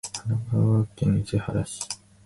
[0.25, 1.87] 神奈川県伊勢原市